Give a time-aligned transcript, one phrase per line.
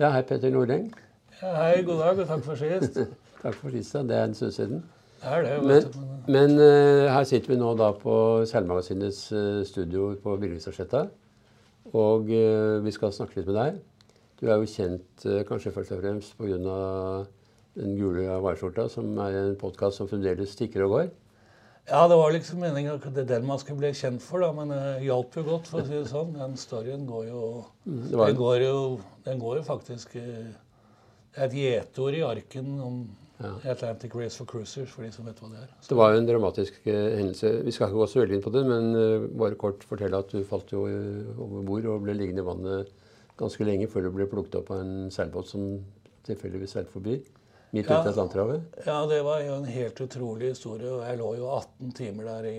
[0.00, 0.86] Ja, hei, Petter Noreng.
[1.40, 2.96] Ja, hei, god dag, og takk for sist.
[3.42, 3.94] Takk for sist.
[3.96, 4.02] da.
[4.08, 4.80] Det er en stund siden.
[5.20, 5.98] Det er det, Men, vet du.
[6.00, 8.14] men- men eh, her sitter vi nå da på
[8.48, 11.06] Seilmagasinets uh, studio på Billingstadsletta.
[11.96, 13.80] Og uh, vi skal snakke litt med deg.
[14.40, 16.84] Du er jo kjent eh, kanskje først og fremst pga.
[17.80, 21.10] Den gule vareskjorta, som er en podkast som fremdeles tikker og går.
[21.90, 24.52] Ja, det var liksom meningen at det er den man skulle bli kjent for, da,
[24.54, 26.36] men det hjalp jo godt, for å si det sånn.
[26.38, 27.40] Den storyen går jo
[27.86, 28.74] Mm, Den går jo,
[29.24, 30.52] den går jo faktisk eh,
[31.32, 33.00] Det er et gjetord i arken om
[33.40, 35.68] Atlantic Race for Cruisers, for de som vet hva det er.
[35.88, 37.52] Det var jo en dramatisk eh, hendelse.
[37.64, 40.30] Vi skal ikke gå så veldig inn på det, men eh, bare kort fortelle at
[40.34, 42.92] du falt jo eh, over bord og ble liggende i vannet
[43.40, 45.70] ganske lenge før du ble plukket opp av en seilbåt som
[46.28, 47.16] tilfeldigvis seilte forbi.
[47.70, 48.78] Midt ute i Atlanterhavet.
[48.86, 50.90] Ja, det var jo en helt utrolig historie.
[50.90, 52.58] og Jeg lå jo 18 timer der i,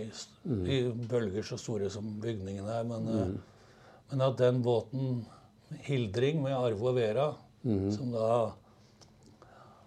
[0.72, 0.80] i
[1.12, 2.88] bølger så store som bygningen her.
[2.88, 3.38] Men, mm.
[4.12, 5.22] men at den båten,
[5.88, 7.30] Hildring med Arvo og Vera,
[7.64, 8.32] som da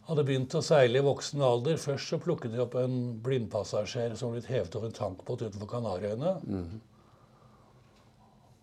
[0.08, 4.34] hadde begynt å seile i voksen alder Først så plukket de opp en blindpassasjer som
[4.34, 6.34] ble hevet over en tankbåt utenfor Kanariøyene.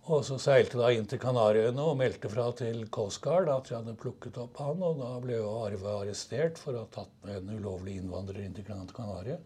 [0.09, 3.75] Og så seilte da inn til Kanariøyene og meldte fra til Coast Guard at de
[3.77, 4.81] hadde plukket opp han.
[4.81, 8.55] Og da ble jo Arve arrestert for å ha tatt med en ulovlig innvandrer inn
[8.57, 9.37] til Gran Canaria.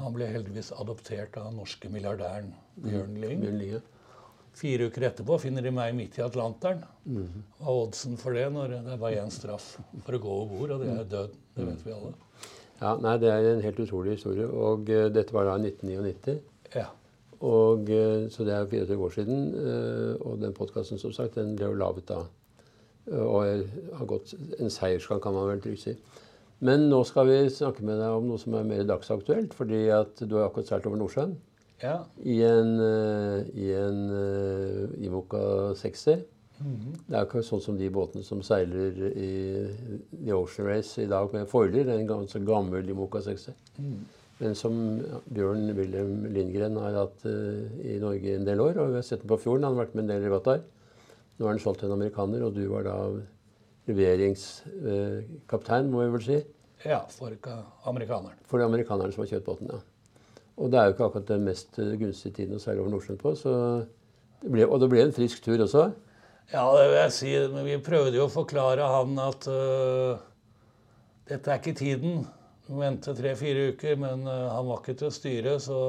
[0.00, 2.54] Han ble heldigvis adoptert av den norske milliardæren
[2.86, 3.44] Bjørn Lyng.
[3.44, 3.92] Mm.
[4.56, 6.80] Fire uker etterpå finner de meg midt i Atlanteren.
[7.04, 9.74] Hva er oddsen for det når det er bare én straff
[10.06, 11.34] for å gå over bord, og det er død.
[11.58, 12.14] Det vet vi alle.
[12.80, 14.46] Ja, nei, Det er en helt utrolig historie.
[14.48, 16.40] Og uh, dette var da i 1999.
[16.72, 16.88] Ja.
[17.40, 19.54] Og, eh, så det er 24 år siden.
[19.54, 22.22] eh, og den podkasten som sagt, den ble jo laget da.
[23.12, 25.96] Eh, og har gått en seiersgang, kan man vel trygt si.
[26.60, 29.54] Men nå skal vi snakke med deg om noe som er mer dagsaktuelt.
[29.54, 31.36] Fordi at du har akkurat seilt over Nordsjøen
[31.82, 32.04] ja.
[32.24, 32.80] i en,
[33.52, 36.24] i en Imoca 60.
[36.56, 39.32] Det er jo ikke sånn som de båtene som seiler i
[40.24, 41.84] The Ocean Race i dag med foiler.
[41.84, 43.52] Er en ganske gammel Imoca 60.
[44.40, 44.74] Men som
[45.32, 48.76] Bjørn Wilhelm Lindgren har hatt eh, i Norge en del år.
[48.82, 49.64] Og vi har sett den på fjorden.
[49.64, 50.64] Han har vært med en del regattaer.
[51.36, 52.96] Nå er den solgt til en amerikaner, og du var da
[53.86, 56.38] leveringskaptein, må vi vel si.
[56.84, 57.32] ja for
[57.84, 58.38] amerikaneren.
[58.48, 59.68] For de amerikaneren som har kjøpt båten.
[59.72, 59.78] ja.
[60.56, 63.20] Og det er jo ikke akkurat den mest eh, gunstige tiden å seile over Nordsjøen
[63.20, 63.34] på.
[63.36, 63.52] Så
[64.42, 65.90] det ble, og det ble en frisk tur også.
[66.52, 67.32] Ja, det vil jeg si.
[67.52, 70.16] Men vi prøvde jo å forklare han at uh,
[71.28, 72.24] dette er ikke tiden.
[72.66, 75.80] Må Vente tre-fire uker, men øh, han var ikke til å styre, så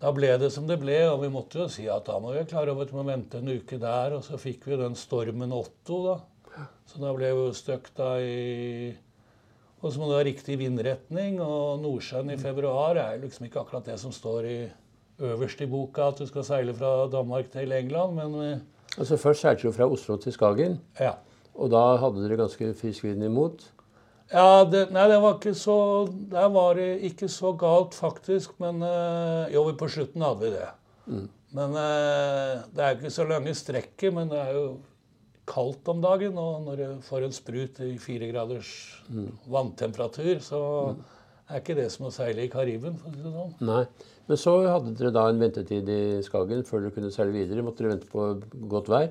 [0.00, 0.96] da ble det som det ble.
[1.10, 3.06] Og vi måtte jo si at da må vi klare klar over at vi må
[3.08, 4.16] vente en uke der.
[4.16, 6.68] Og så fikk vi den stormen Otto, da.
[6.88, 8.94] Så da ble vi stuck da i
[9.82, 11.40] Og så må du ha riktig vindretning.
[11.44, 14.58] Og Nordsjøen i februar er liksom ikke akkurat det som står i
[15.24, 18.54] øverst i boka, at du skal seile fra Danmark til England, men vi,
[18.98, 21.16] Altså Først seilte du fra Oslo til Skagen, ja.
[21.54, 23.64] og da hadde dere ganske frisk vind imot.
[24.32, 25.76] Ja, det, nei, det var ikke så
[26.32, 28.56] Der var det ikke så galt, faktisk.
[28.62, 30.70] Men eh, Jo, på slutten hadde vi det.
[31.54, 34.64] Men eh, det er ikke så lange strekket, men det er jo
[35.46, 36.38] kaldt om dagen.
[36.40, 38.72] Og når du får en sprut i fire graders
[39.50, 40.62] vanntemperatur, så
[41.50, 43.54] er ikke det som å seile i Kariben, for å si det sånn.
[43.68, 43.84] Nei.
[44.24, 47.64] Men så hadde dere da en ventetid i Skagen før dere kunne seile videre.
[47.66, 48.30] Måtte dere vente på
[48.72, 49.10] godt vær.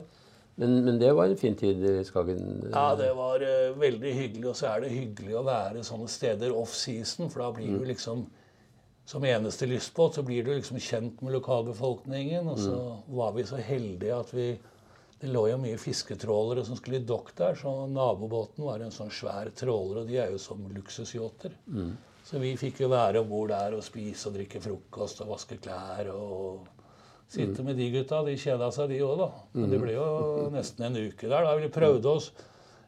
[0.56, 2.70] Men, men det var en fin tid i Skagen.
[2.74, 4.48] Ja, det var uh, veldig hyggelig.
[4.52, 8.28] Og så er det hyggelig å være sånne steder off-season, for da blir du liksom
[9.06, 12.48] Som eneste lystbåt så blir du liksom kjent med lokalbefolkningen.
[12.48, 12.78] Og så
[13.12, 14.48] var vi så heldige at vi
[15.20, 19.12] Det lå jo mye fisketrålere som skulle i dokk der, så nabobåten var en sånn
[19.12, 21.54] svær tråler, og de er jo som luksusyachter.
[22.28, 25.58] Så vi fikk jo være om bord der og spise og drikke frokost og vaske
[25.64, 26.68] klær og
[27.34, 28.22] sitte med de gutta.
[28.28, 29.30] De kjeda seg, de òg, da.
[29.58, 30.08] Men det ble jo
[30.56, 31.48] nesten en uke der.
[31.48, 32.32] Da vi prøvde oss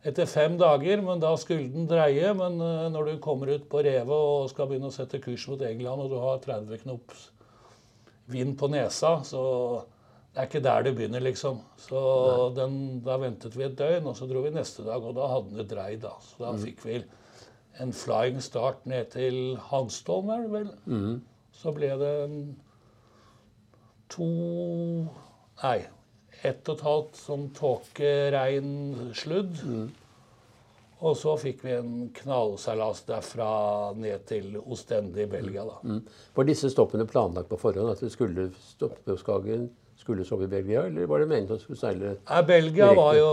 [0.06, 2.34] etter fem dager, men da skulle den dreie.
[2.38, 5.62] Men eh, når du kommer ut på revet og skal begynne å sette kurs mot
[5.66, 7.32] England, og du har 30 knops
[8.32, 9.42] vind på nesa, så
[10.36, 11.60] det er ikke der det begynner, liksom.
[11.80, 12.00] Så
[12.58, 12.74] den,
[13.06, 15.70] da ventet vi et døgn, og så dro vi neste dag, og da hadde den
[15.72, 16.02] dreid.
[16.04, 16.16] da.
[16.26, 16.98] Så da fikk vi
[17.84, 19.38] en flying start ned til
[19.70, 20.70] Hanstholm, er det vel.
[21.56, 22.36] Så ble det en
[24.14, 24.32] to
[25.64, 25.78] Nei,
[26.44, 29.62] ett og et halvt sånn tåkeregn sludd.
[31.06, 33.48] Og så fikk vi en knallseilas derfra
[34.00, 35.80] ned til Ostende i Belgia, da.
[35.84, 36.04] Mm.
[36.38, 37.92] Var disse stoppene planlagt på forhånd?
[37.92, 39.68] At det skulle stoppe på Skagen,
[40.00, 40.86] skulle sove i Belgia?
[40.88, 43.30] Eller var det meningen at du skulle seile Nei, Belgia var jo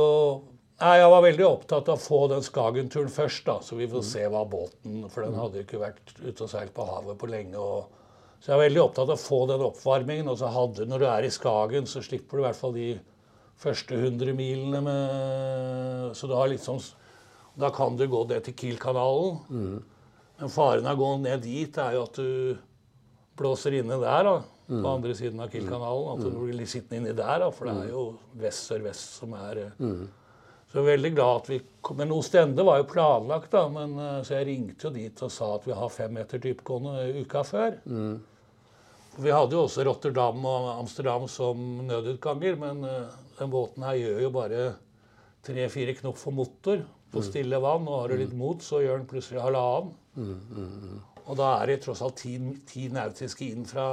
[0.83, 4.07] Nei, Jeg var veldig opptatt av å få den Skagen-turen først, da, så vi får
[4.09, 7.31] se hva båten For den hadde jo ikke vært ute og seilt på havet på
[7.31, 7.59] lenge.
[7.59, 8.02] og
[8.43, 10.29] så jeg er veldig opptatt av å få den oppvarmingen.
[10.33, 12.89] og så hadde, Når du er i Skagen, så slipper du i hvert fall de
[13.63, 16.83] første 100 milene med Så du har litt sånn
[17.55, 19.39] Da kan du gå ned til Kiel-kanalen.
[20.41, 22.59] Men faren av å gå ned dit er jo at du
[23.39, 24.35] blåser inne der, da.
[24.83, 26.17] På andre siden av Kiel-kanalen.
[26.17, 27.51] At du blir litt sittende inni der, da.
[27.55, 28.05] For det er jo
[28.43, 30.03] vest-sør-vest som er mm.
[30.73, 31.99] Så jeg er veldig glad at vi kom.
[32.01, 33.67] Men Ostende var jo planlagt, da.
[33.69, 37.11] Men, eh, så jeg ringte jo dit og sa at vi har fem meter dypgående
[37.21, 37.77] uka før.
[39.21, 44.21] Vi hadde jo også Rotterdam og Amsterdam som nødutganger, men eh, den båten her gjør
[44.25, 44.61] jo bare
[45.45, 46.81] tre-fire knop for motor
[47.13, 47.85] på stille vann.
[47.89, 49.93] Og har du litt mot, så gjør den plutselig halvannen.
[51.27, 52.33] Og da er det tross alt ti,
[52.67, 53.85] ti nautiske inn fra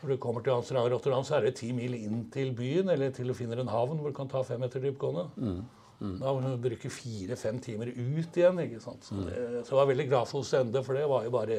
[0.00, 2.88] Når du kommer til Amsterdam og Rotterdam, så er det ti mil inn til byen,
[2.88, 5.26] eller til du finner en havn hvor du kan ta fem meter dypgående.
[6.00, 8.58] Da må du bruke fire-fem timer ut igjen.
[8.64, 9.04] ikke sant?
[9.04, 9.36] Så, det,
[9.66, 11.58] så jeg var veldig glad for Ostende, for det var jo bare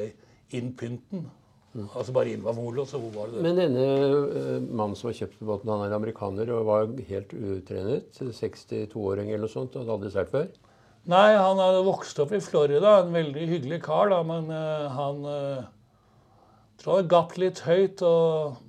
[0.58, 1.28] inn pynten.
[1.72, 3.42] Altså bare inn var molo, så hvor var det det?
[3.46, 8.10] Men denne eh, mannen som har kjøpt båten, han er amerikaner og var helt utrenet.
[8.20, 10.50] 62-åring eller noe sånt, og hadde aldri seilt før.
[11.10, 12.98] Nei, han hadde vokst opp i Florida.
[13.00, 15.64] En veldig hyggelig kar, da, men uh, han uh,
[16.82, 18.04] tror han gapt litt høyt.
[18.06, 18.60] og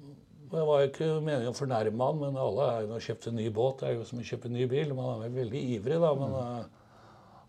[0.53, 3.49] Det var jo ikke meningen å fornærme han, men alle er jo kjøpt en ny
[3.53, 3.83] båt.
[3.83, 4.95] Det er jo som å kjøpe en ny bil.
[4.95, 6.15] Man er vel veldig ivrig, da.
[6.23, 6.89] Men uh,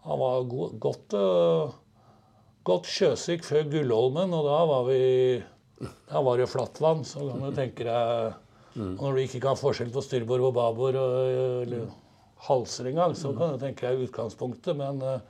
[0.04, 1.78] han var go godt, uh,
[2.64, 5.00] godt sjøsyk før Gullholmen, og da var vi
[6.08, 8.40] Da var det flatt vann, så kan du tenke deg
[8.78, 11.18] Når du ikke kan forskjell på styrbord og babord og
[11.66, 11.84] eller,
[12.48, 14.74] halser engang, så kan du tenke deg utgangspunktet.
[14.76, 15.20] Men eh,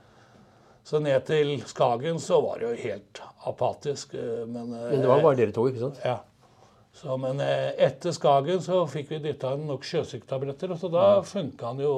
[0.83, 4.15] så ned til Skagen så var det jo helt apatisk.
[4.17, 6.01] eh, Men, eh, Men det var bare dere to, ikke sant?
[6.03, 6.17] ja.
[6.95, 11.73] Så, men etter Skagen så fikk vi dytta inn nok sjøsyketabletter, og så da funka
[11.73, 11.95] han jo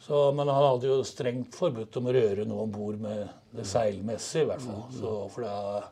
[0.00, 3.66] så, Men han hadde jo strengt forbudt om å røre noe om bord med det
[3.68, 4.86] seilmessige, i hvert fall.
[4.96, 5.82] Så, for det,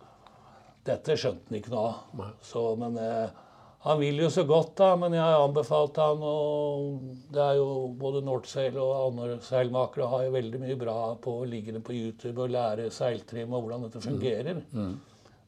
[0.88, 2.30] dette skjønte han ikke noe av.
[2.48, 3.44] Så, men eh,
[3.84, 4.88] han vil jo så godt, da.
[4.96, 7.68] Men jeg har anbefalt han og Det er jo
[8.00, 12.56] både Northsail og andre seilmakere har jo veldig mye bra på liggende på YouTube og
[12.56, 14.64] lære seiltrim og hvordan dette fungerer.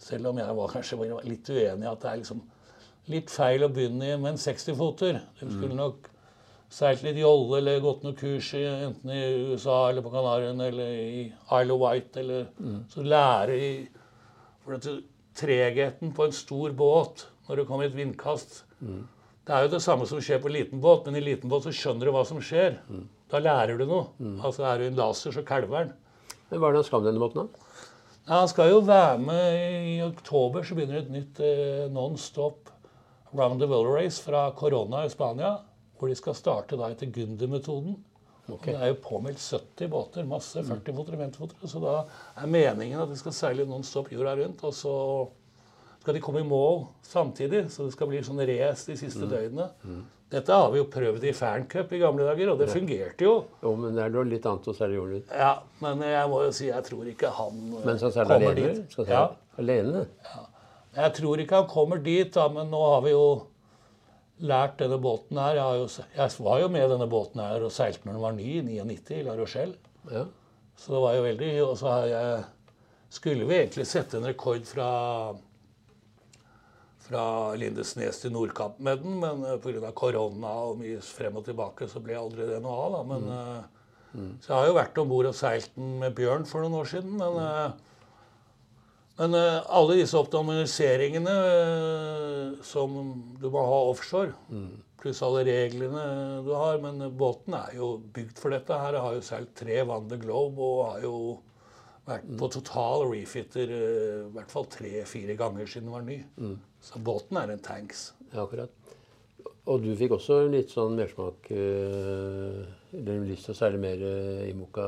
[0.01, 2.45] Selv om jeg var kanskje var litt uenig i at det er liksom
[3.11, 5.19] litt feil å begynne med en 60-foter.
[5.41, 6.10] De skulle nok
[6.71, 9.21] seilt litt jolle eller gått noen kurs i, enten i
[9.51, 11.23] USA eller på Kanariøyene eller i
[11.59, 12.17] Isle of Wight.
[12.23, 12.47] Eller,
[12.93, 13.71] Så lære i
[14.65, 15.01] For dette
[15.41, 18.65] tregheten på en stor båt når det kommer et vindkast
[19.47, 21.65] Det er jo det samme som skjer på en liten båt, men i liten båt
[21.67, 22.77] så skjønner du hva som skjer.
[23.31, 24.07] Da lærer du noe.
[24.45, 25.93] Altså Er du en laser, så kalver den.
[26.51, 27.67] Men hva er det han skal denne båten, da?
[28.29, 32.71] Ja, han skal jo være med i oktober, så begynner et nytt eh, non-stop
[33.35, 35.57] Round the World Race fra Corona i Spania.
[36.01, 37.99] Hvor de skal starte da etter Gunder-metoden.
[38.51, 38.73] Okay.
[38.73, 41.69] Det er jo påmeldt 70 båter, masse 40-fotere, 50-fotere.
[41.71, 41.99] Så da
[42.41, 44.65] er meningen at de skal seile noen stopp jorda rundt.
[44.67, 44.95] Og så
[46.01, 49.69] skal de komme i mål samtidig, så det skal bli sånn race de siste døgnene.
[50.31, 53.33] Dette har vi jo prøvd i Ferncup i gamle dager, og det fungerte jo.
[53.65, 55.33] Jo, men det er noe litt annet å seile jorden ut.
[55.35, 58.55] Ja, Men jeg må jo si jeg tror ikke han eh, Men skal kommer alene?
[58.79, 58.93] dit.
[58.95, 59.25] Skal seile Ja.
[59.59, 60.05] alene?
[60.97, 63.25] Jeg tror ikke han kommer dit, da, men nå har vi jo
[64.41, 65.59] lært denne båten her.
[65.59, 68.37] Jeg, har jo, jeg var jo med denne båten her og seilte når den var
[68.39, 69.77] ny, i 99, i La Rochelle.
[70.11, 70.25] Ja.
[70.81, 72.45] Så det var jo veldig Og så har jeg
[73.13, 74.87] Skulle vi egentlig sette en rekord fra
[77.11, 77.25] fra
[77.59, 79.91] Lindesnes til Nordkapp med den, men uh, pga.
[79.97, 82.93] korona og mye frem og tilbake, så ble aldri det noe av.
[82.95, 86.47] da, men eh, Så jeg har jo vært om bord og seilt den med Bjørn
[86.47, 87.90] for noen år siden, men eh,
[89.21, 92.95] men eh, alle disse optimaliseringene eh, som
[93.41, 94.33] du må ha offshore,
[95.01, 96.05] pluss alle reglene
[96.45, 98.73] du har Men båten er jo bygd for dette.
[98.77, 98.99] her.
[99.01, 101.15] Har jo seilt tre Van de Globe og har jo
[102.09, 106.19] vært på total refitter eh, i hvert fall tre-fire ganger siden den var ny.
[106.85, 108.11] Så båten er en tanks.
[108.33, 108.73] Ja, akkurat.
[109.69, 114.01] Og du fikk også litt sånn mersmak Eller lyst til å seile mer
[114.49, 114.87] i Moka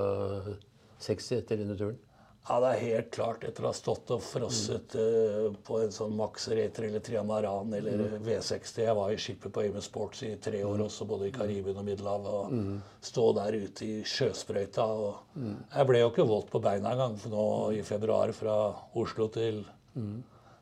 [1.04, 2.00] 60 etter denne turen?
[2.48, 3.44] Ja, det er helt klart.
[3.46, 8.16] Etter å ha stått og frosset eh, på en sånn Max Rater eller Triamaran eller
[8.26, 11.78] V60 Jeg var i skipet på Amy Sports i tre år også, både i Karibien
[11.78, 12.26] og Middelhavet.
[12.32, 14.88] Og stå der ute i sjøsprøyta.
[14.90, 17.46] Og Jeg ble jo ikke våt på beina engang for nå
[17.78, 18.56] i februar fra
[18.98, 19.62] Oslo til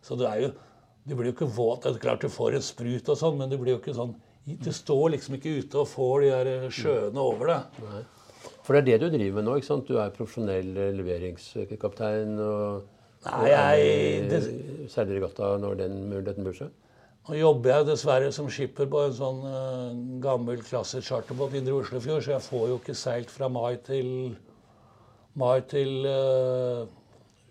[0.04, 0.52] Så du er jo
[1.08, 1.82] Du blir jo ikke våt.
[1.88, 4.12] Det er klart du får en sprut og sånn, men du blir jo ikke sånn
[4.44, 7.84] Du står liksom ikke ute og får de der sjøene over deg.
[8.70, 9.54] For det er det du driver med nå?
[9.58, 9.88] ikke sant?
[9.90, 12.84] Du er profesjonell eh, leveringskaptein og,
[13.26, 16.70] Nei, jeg- det- Særlig regatta når den muligheten byr seg?
[17.28, 19.90] Nå jobber jeg dessverre som skipper på en sånn uh,
[20.22, 24.36] gammel klasse charterbåt indre Oslofjord, så jeg får jo ikke seilt fra mai til
[25.34, 26.86] mai til uh,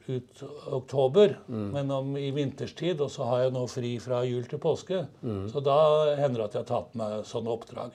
[0.10, 0.42] ut
[0.80, 5.04] oktober, men om, i vinterstid, og så har jeg nå fri fra jul til påske.
[5.52, 7.92] Så da hender det at jeg har tatt meg sånne oppdrag.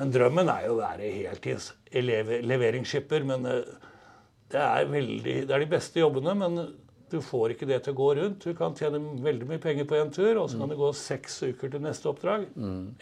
[0.00, 3.26] Men drømmen er jo å være heltids leveringsskipper.
[3.28, 3.74] Men eh,
[4.52, 6.60] det er, veldig, det er de beste jobbene, men
[7.12, 8.44] du får ikke det til å gå rundt.
[8.46, 11.42] Du kan tjene veldig mye penger på en tur, og så kan det gå seks
[11.50, 12.46] uker til neste oppdrag.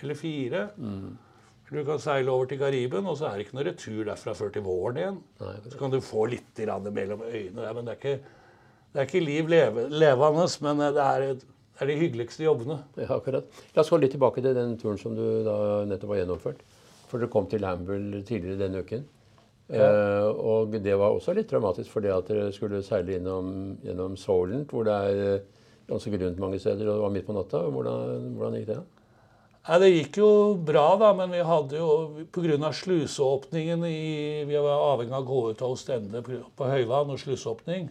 [0.03, 0.65] Eller fire.
[1.71, 4.51] Du kan seile over til Kariben, og så er det ikke noe retur derfra før
[4.57, 5.21] til våren igjen.
[5.39, 8.17] Nei, Så kan du få litt mellom øynene der, men det er ikke,
[8.91, 10.49] det er ikke liv leve, levende.
[10.67, 12.81] Men det er, det er de hyggeligste jobbene.
[12.99, 13.47] Ja, akkurat.
[13.77, 15.57] La oss gå litt tilbake til den turen som du da
[15.87, 16.67] nettopp har gjennomført.
[17.11, 19.09] For dere kom til Hamble tidligere denne uken.
[19.71, 24.71] Eh, og det var også litt dramatisk fordi at dere skulle seile innom, gjennom Solent,
[24.71, 25.45] hvor det er eh,
[25.91, 27.61] ganske grunt mange steder, og det var midt på natta.
[27.71, 28.81] Hvordan, hvordan gikk det?
[29.61, 30.31] Nei, Det gikk jo
[30.67, 32.73] bra, da, men vi hadde jo pga.
[32.73, 37.91] sluseåpningen i, Vi var avhengig av å gå ut av Ostende på høyvann og sluseåpning.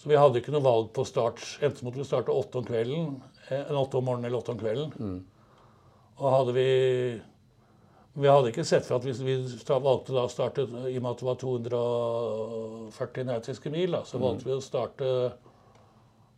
[0.00, 1.40] Så vi hadde ikke noe valg på start.
[1.60, 5.24] Enten måtte vi starte åtte om kvelden, eh, åtte om morgenen eller åtte om kvelden.
[6.20, 6.68] Og hadde vi
[8.18, 9.36] Vi hadde ikke sett for at hvis vi
[9.70, 14.48] valgte å starte I og med at det var 240 nautiske mil, da, så valgte
[14.48, 15.10] vi å starte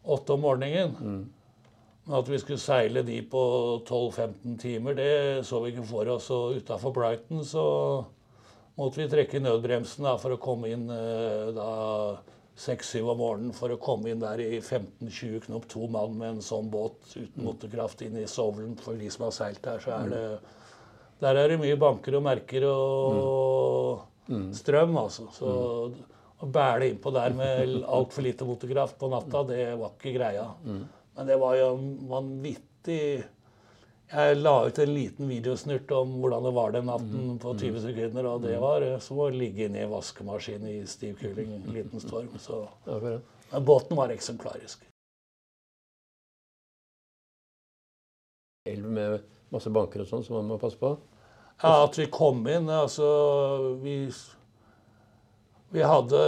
[0.03, 1.25] åtte om morgenen.
[2.05, 3.43] Men at vi skulle seile de på
[3.89, 6.29] 12-15 timer, det så vi ikke for oss.
[6.35, 7.65] Og utafor Brighton så
[8.77, 11.69] måtte vi trekke i nødbremsen da, for å komme inn eh, da
[12.59, 13.55] 6-7 om morgenen.
[13.57, 17.47] For å komme inn der i 15-20 knop, to mann med en sånn båt uten
[17.47, 18.75] motorkraft inn i Sovlen.
[18.83, 20.25] For de som har seilt der, så er det
[21.21, 24.09] Der er det mye banker og merker og
[24.57, 25.29] strøm, altså.
[25.37, 25.53] Så
[26.43, 30.49] å bæle innpå der med altfor lite motorkraft på natta, det var ikke greia.
[30.65, 31.69] Men det var jo
[32.11, 33.05] vanvittig
[34.13, 38.27] Jeg la ut en liten videosnurt om hvordan det var den natten på 20 sekunder,
[38.29, 42.03] og det var eh, som å ligge inne i vaskemaskin i stiv kuling en liten
[42.03, 42.29] storm.
[42.37, 44.85] Så men båten var eksemplarisk.
[48.69, 50.95] Elv med masse banker og sånn som man må passe på.
[51.63, 53.07] Ja, at vi kom inn Altså,
[53.83, 53.97] vi
[55.73, 56.19] Vi hadde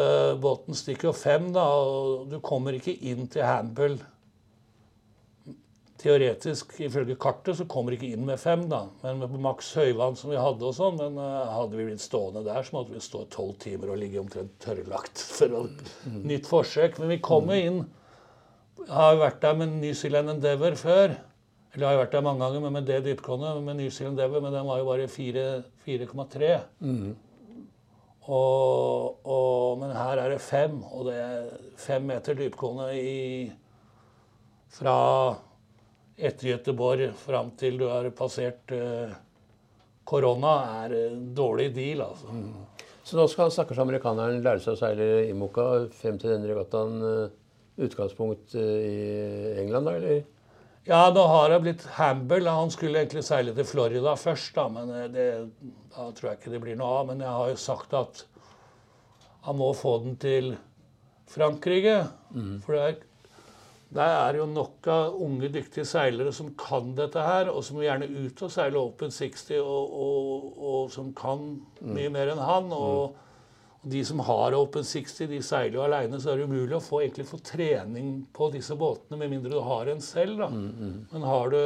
[0.40, 3.98] båten stikker fem, da, og du kommer ikke inn til Hamble
[6.04, 8.82] Teoretisk, ifølge kartet, så kommer ikke inn med fem, da.
[9.00, 10.98] Men med maks høyvann som vi hadde og sånn.
[11.00, 14.20] Men eh, hadde vi blitt stående der, så måtte vi stå tolv timer og ligge
[14.20, 15.22] omtrent tørrlagt.
[15.38, 15.62] For å,
[16.28, 16.98] nytt forsøk.
[17.00, 17.78] Men vi kom jo inn.
[18.82, 21.16] Jeg har vært der med New Zealand Endeavour før.
[21.74, 24.18] Eller jeg har jo vært der mange ganger, men med det dypgående med New Zealand
[24.20, 26.50] Devil, men den var jo bare 4,3.
[28.24, 31.48] Og, og, men her er det fem, og det er
[31.82, 33.18] fem meter dypgående i
[34.74, 34.94] fra
[36.14, 39.12] etter Göteborg fram til du har passert eh,
[40.06, 40.54] korona,
[40.84, 42.30] er en dårlig deal, altså.
[43.04, 47.02] Så nå skal stakkars amerikaneren lære seg å seile Imoka frem til denne regattaen.
[47.02, 47.40] uh,
[47.84, 50.22] Utgangspunkt uh, i England, da, eller?
[50.84, 52.50] Ja, nå har det blitt Hamble.
[52.50, 55.26] Han skulle egentlig seile til Florida først, da, men eh, det,
[55.94, 57.08] da tror jeg ikke det blir noe av.
[57.08, 58.24] Men jeg har jo sagt at
[59.46, 60.54] han må få den til
[61.32, 62.02] Frankrike.
[62.66, 63.00] For det er,
[63.94, 67.88] der er jo nok av unge, dyktige seilere som kan dette her, og som vil
[67.88, 71.46] gjerne ut og seile Open 60, og, og, og som kan
[71.80, 72.72] mye mer enn han.
[72.76, 73.20] og og
[73.84, 77.02] de som har Open 60, de seiler jo aleine, så er det umulig å få,
[77.02, 80.38] egentlig få trening på disse båtene, med mindre du har en selv.
[80.40, 80.48] da.
[81.12, 81.60] Men har du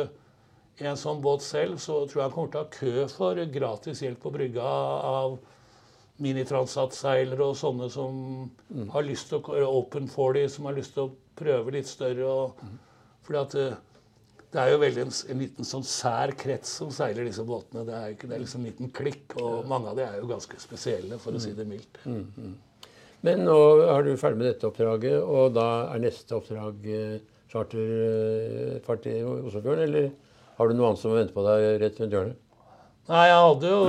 [0.89, 4.03] en sånn båt selv, så tror jeg han kommer til å ha kø for gratis
[4.03, 5.39] hjelp på brygga av
[6.23, 8.51] minitransatseilere og sånne som
[8.95, 12.27] har lyst til å Open 40, som har lyst til å prøve litt større.
[12.27, 12.65] Og,
[13.27, 13.88] fordi at
[14.53, 17.85] det, er jo veldig en, en liten sånn sær krets som seiler disse båtene.
[17.89, 20.31] Det er, ikke, det er liksom en liten klikk, og mange av de er jo
[20.31, 22.01] ganske spesielle, for å si det mildt.
[23.27, 27.17] Men nå er du ferdig med dette oppdraget, og da er neste oppdrag eh,
[27.51, 30.13] charterfart i Oslofjorden, eller
[30.59, 32.39] har du noe annet som venter på deg rett rundt hjørnet?
[33.09, 33.83] Nei, jeg hadde jo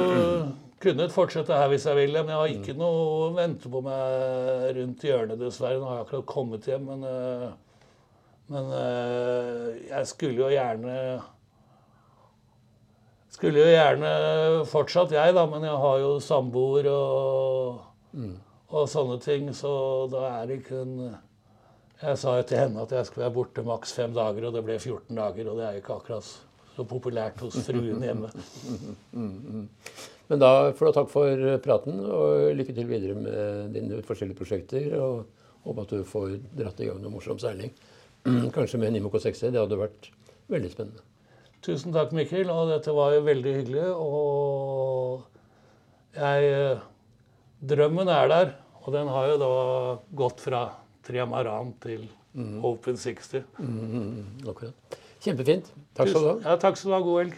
[0.79, 4.69] kunnet fortsette her hvis jeg ville, men jeg har ikke noe å vente på meg
[4.77, 5.79] rundt hjørnet, dessverre.
[5.79, 7.49] Nå har jeg akkurat kommet hjem, men, eh,
[8.49, 10.95] men eh, jeg skulle jo gjerne
[13.29, 14.11] Skulle jo gjerne
[14.67, 17.83] fortsatt, jeg, da, men jeg har jo samboer og,
[18.73, 19.71] og sånne ting, så
[20.11, 20.97] da er det kun
[22.01, 24.65] Jeg sa jo til henne at jeg skulle være borte maks fem dager, og det
[24.65, 26.29] ble 14 dager, og det er jo ikke akkurat
[26.75, 28.29] så populært hos fruen hjemme.
[30.29, 34.85] Men da får du takk for praten, og lykke til videre med dine forskjellige prosjekter.
[35.01, 35.25] Og
[35.65, 37.73] håper at du får dratt i gang noe morsom seiling.
[38.25, 39.51] Kanskje med en Imoco 60.
[39.53, 40.09] Det hadde vært
[40.51, 41.05] veldig spennende.
[41.65, 42.49] Tusen takk, Mikkel.
[42.51, 43.87] Og dette var jo veldig hyggelig.
[43.95, 45.25] Og
[46.17, 46.79] jeg
[47.59, 48.55] Drømmen er der.
[48.85, 49.51] Og den har jo da
[50.15, 50.63] gått fra
[51.05, 52.07] Triamaran til
[52.63, 53.43] Open 60.
[53.59, 54.97] Mm, akkurat.
[55.19, 55.71] Kjempefint.
[55.97, 56.35] Takk skal du ha.
[56.45, 57.01] Ja, takk skal du ha.
[57.03, 57.37] God helg.